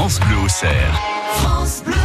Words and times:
France 0.00 0.18
Bleu 0.20 0.38
au 0.38 0.48
cerf. 0.48 1.99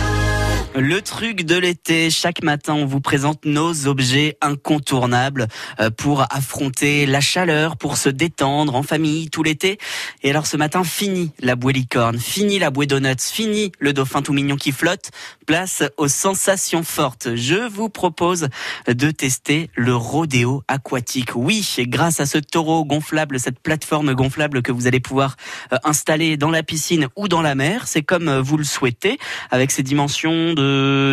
Le 0.78 1.02
truc 1.02 1.46
de 1.46 1.56
l'été, 1.56 2.10
chaque 2.10 2.44
matin 2.44 2.74
on 2.74 2.86
vous 2.86 3.00
présente 3.00 3.46
nos 3.46 3.88
objets 3.88 4.38
incontournables 4.42 5.48
euh, 5.80 5.90
pour 5.90 6.24
affronter 6.30 7.06
la 7.06 7.22
chaleur, 7.22 7.78
pour 7.78 7.96
se 7.96 8.10
détendre 8.10 8.76
en 8.76 8.84
famille 8.84 9.30
tout 9.30 9.42
l'été. 9.42 9.78
Et 10.22 10.32
alors 10.32 10.46
ce 10.46 10.58
matin, 10.58 10.84
fini 10.84 11.32
la 11.40 11.56
bouée 11.56 11.72
licorne, 11.72 12.20
fini 12.20 12.60
la 12.60 12.72
bouée 12.72 12.88
donuts, 12.88 13.16
fini 13.22 13.72
le 13.80 13.94
dauphin 13.94 14.22
tout 14.22 14.34
mignon 14.34 14.58
qui 14.58 14.74
flotte, 14.74 15.12
place 15.46 15.82
aux 15.96 16.10
sensations 16.10 16.84
fortes. 16.84 17.36
Je 17.36 17.70
vous 17.70 17.88
propose 17.88 18.50
de 18.86 19.12
tester 19.12 19.70
le 19.76 19.96
rodéo 19.96 20.62
aquatique. 20.68 21.36
Oui, 21.36 21.66
grâce 21.88 22.20
à 22.20 22.26
ce 22.26 22.38
taureau 22.38 22.84
gonflable, 22.84 23.40
cette 23.40 23.60
plateforme 23.60 24.14
gonflable 24.14 24.62
que 24.62 24.74
vous 24.74 24.88
allez 24.88 25.00
pouvoir 25.00 25.38
euh, 25.72 25.78
installer 25.86 26.36
dans 26.36 26.52
la 26.52 26.64
piscine 26.64 27.08
ou 27.16 27.30
dans 27.30 27.42
la 27.42 27.56
mer, 27.56 27.88
c'est 27.88 28.04
comme 28.04 28.28
euh, 28.28 28.42
vous 28.42 28.58
le 28.58 28.66
souhaitez, 28.66 29.18
avec 29.52 29.72
ses 29.72 29.82
dimensions 29.82 30.54
de 30.54 30.65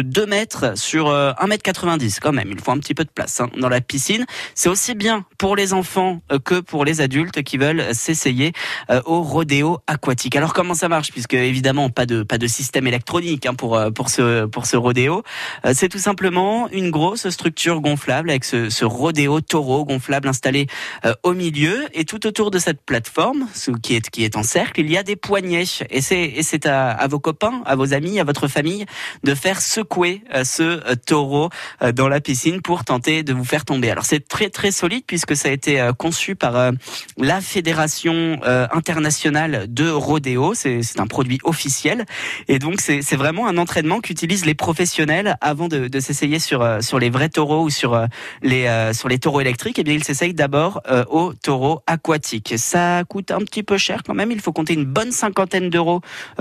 2 0.03 0.27
mètres 0.27 0.77
sur 0.77 1.09
1 1.09 1.13
euh, 1.13 1.47
mètre 1.47 1.63
90 1.63 2.21
quand 2.21 2.33
même. 2.33 2.49
Il 2.51 2.61
faut 2.61 2.71
un 2.71 2.79
petit 2.79 2.95
peu 2.95 3.05
de 3.05 3.11
place 3.11 3.41
hein, 3.41 3.49
dans 3.57 3.69
la 3.69 3.81
piscine. 3.81 4.25
C'est 4.55 4.69
aussi 4.69 4.95
bien 4.95 5.25
pour 5.39 5.57
les 5.57 5.73
enfants 5.73 6.21
euh, 6.31 6.39
que 6.39 6.61
pour 6.61 6.85
les 6.85 7.01
adultes 7.01 7.43
qui 7.43 7.59
veulent 7.59 7.95
s'essayer 7.95 8.53
euh, 8.91 9.01
au 9.05 9.23
rodéo 9.23 9.79
aquatique. 9.87 10.37
Alors 10.37 10.53
comment 10.53 10.75
ça 10.75 10.89
marche? 10.89 11.13
Puisque 11.13 11.35
évidemment 11.35 11.91
pas 11.91 12.07
de 12.07 12.23
pas 12.23 12.39
de 12.39 12.47
système 12.47 12.87
électronique 12.87 13.47
hein, 13.47 13.55
pour 13.55 13.81
pour 13.95 14.09
ce 14.09 14.47
pour 14.47 14.67
ce 14.67 14.77
rodéo. 14.77 15.23
C'est 15.73 15.89
tout 15.89 15.99
simplement 15.99 16.69
une 16.71 16.91
grosse 16.91 17.29
structure 17.31 17.81
gonflable 17.81 18.31
avec 18.31 18.45
ce, 18.45 18.71
ce 18.71 18.85
rodéo 18.85 19.41
taureau 19.41 19.85
gonflable 19.85 20.29
installé 20.29 20.67
au 21.23 21.35
milieu 21.35 21.87
et 21.93 22.05
tout 22.05 22.27
autour 22.27 22.51
de 22.51 22.59
cette 22.59 22.83
plateforme, 22.83 23.47
qui 23.83 23.95
est 23.95 24.11
qui 24.11 24.25
est 24.25 24.37
en 24.37 24.43
cercle, 24.43 24.81
il 24.81 24.91
y 24.91 24.97
a 24.97 25.03
des 25.03 25.17
poignées 25.17 25.65
et 25.91 26.01
c'est 26.01 26.23
et 26.23 26.43
c'est 26.43 26.67
à, 26.67 26.91
à 26.91 27.07
vos 27.09 27.21
copains, 27.21 27.63
à 27.65 27.77
vos 27.77 27.95
amis, 27.95 28.21
à 28.21 28.25
votre 28.25 28.49
famille 28.49 28.87
de 29.25 29.35
faire 29.43 29.61
secouer 29.61 30.23
euh, 30.33 30.45
ce 30.45 30.63
euh, 30.63 30.95
taureau 30.95 31.51
euh, 31.83 31.91
dans 31.91 32.09
la 32.09 32.21
piscine 32.21 32.63
pour 32.63 32.85
tenter 32.85 33.25
de 33.25 33.33
vous 33.33 33.45
faire 33.45 33.65
tomber. 33.65 33.91
Alors 33.91 34.05
c'est 34.05 34.27
très 34.29 34.51
très 34.51 34.71
solide 34.71 35.03
puisque 35.05 35.35
ça 35.35 35.49
a 35.49 35.51
été 35.51 35.91
conçu 35.99 36.37
par 36.37 36.73
la 37.19 37.41
Fédération 37.41 38.39
internationale 38.73 39.67
de 39.69 39.89
rodéo. 39.89 40.55
C'est 40.55 40.83
un 40.99 41.07
produit 41.07 41.39
officiel 41.45 42.05
et 42.49 42.59
donc 42.59 42.81
c'est 42.81 43.17
vraiment 43.17 43.49
un 43.49 43.59
entraînement 43.59 44.01
qu'utilisent 44.01 44.45
les 44.45 44.55
professionnels 44.55 45.37
avant 45.41 45.69
de, 45.69 45.89
de 45.89 46.01
s'essayer 46.01 46.39
sur 46.39 46.79
sur 46.81 46.99
les 46.99 47.11
vrais 47.11 47.29
taureaux 47.29 47.65
ou 47.65 47.71
sur 47.71 48.07
les 48.43 48.93
sur 48.93 49.09
les 49.09 49.19
taureaux 49.19 49.41
électriques. 49.41 49.79
Et 49.79 49.83
eh 49.83 49.85
bien 49.85 49.95
ils 49.95 50.05
s'essayent 50.05 50.35
d'abord 50.35 50.83
au 51.09 51.33
taureau 51.33 51.81
aquatique. 51.87 52.55
Ça 52.57 53.03
coûte 53.09 53.31
un 53.31 53.41
petit 53.41 53.63
peu 53.63 53.79
cher 53.79 54.03
quand 54.05 54.15
même. 54.15 54.31
Il 54.31 54.41
faut 54.41 54.53
compter 54.53 54.75
une 54.75 54.85
bonne 54.85 55.13
cinquantaine 55.13 55.71
d'euros 55.71 56.01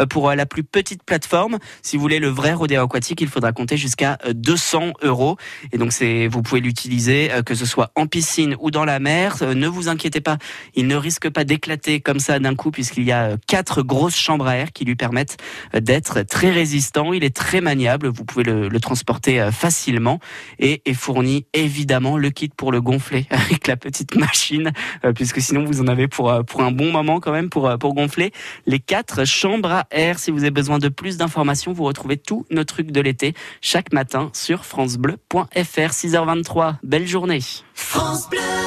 pour 0.10 0.32
la 0.32 0.46
plus 0.46 0.64
petite 0.64 1.04
plateforme. 1.04 1.58
Si 1.82 1.96
vous 1.96 2.02
voulez 2.02 2.20
le 2.20 2.30
vrai 2.30 2.54
rodéo 2.54 2.88
aquatique, 2.92 3.22
il 3.22 3.30
faudra 3.30 3.54
compter 3.54 3.78
jusqu'à 3.78 4.18
200 4.34 4.82
euh, 5.04 5.08
euros. 5.08 5.38
Et 5.72 5.78
donc, 5.78 5.94
c'est, 5.94 6.28
vous 6.28 6.42
pouvez 6.42 6.60
l'utiliser 6.60 7.32
euh, 7.32 7.42
que 7.42 7.56
ce 7.56 7.66
soit 7.66 7.92
en 7.96 8.06
piscine 8.06 8.56
ou 8.60 8.70
dans 8.70 8.84
la 8.84 9.00
mer. 9.00 9.38
Euh, 9.42 9.54
ne 9.54 9.68
vous 9.68 9.88
inquiétez 9.88 10.20
pas, 10.20 10.38
il 10.76 10.88
ne 10.88 10.96
risque 10.96 11.30
pas 11.30 11.46
d'éclater 11.46 12.02
comme 12.02 12.20
ça 12.20 12.40
d'un 12.40 12.56
coup 12.56 12.70
puisqu'il 12.70 13.04
y 13.04 13.14
a 13.14 13.38
quatre 13.48 13.82
grosses 13.82 14.18
chambres 14.18 14.48
à 14.48 14.58
air 14.58 14.74
qui 14.74 14.84
lui 14.84 14.96
permettent 14.96 15.38
d'être 15.74 16.24
très 16.24 16.52
résistant. 16.52 17.14
Il 17.14 17.24
est 17.24 17.36
très 17.36 17.62
maniable. 17.62 18.08
Vous 18.08 18.26
pouvez 18.26 18.44
le, 18.44 18.82
transporter 18.82 19.48
facilement 19.52 20.20
et 20.58 20.82
est 20.86 20.96
fourni 20.96 21.46
évidemment 21.54 22.18
le 22.18 22.32
kit 22.32 22.50
pour 22.50 22.72
le 22.72 22.82
gonfler 22.82 23.28
avec 23.30 23.68
la 23.68 23.78
petite 23.78 24.16
machine 24.16 24.72
puisque 25.14 25.40
sinon 25.40 25.66
vous 25.66 25.82
en 25.82 25.88
avez 25.88 26.08
pour 26.08 26.34
pour 26.46 26.64
un 26.64 26.72
bon 26.72 26.92
moment 26.92 27.20
quand 27.20 27.32
même 27.32 27.52
pour 27.52 27.78
pour 27.78 27.94
gonfler 27.94 28.32
les 28.66 28.80
quatre 28.80 29.24
chambres 29.24 29.72
à 29.72 29.88
air. 29.92 30.18
Si 30.18 30.32
vous 30.32 30.40
avez 30.40 30.50
besoin 30.50 30.80
de 30.80 30.90
plus 30.90 31.18
d'informations, 31.18 31.74
vous 31.74 31.84
retrouvez 31.84 32.18
tout 32.18 32.48
notre 32.50 32.71
de 32.80 33.02
l'été 33.02 33.34
chaque 33.62 33.94
matin 33.94 34.30
sur 34.34 34.66
francebleu.fr 34.66 35.46
6h23. 35.56 36.76
Belle 36.84 37.08
journée. 37.08 37.42
France 37.74 38.30
Bleu 38.30 38.62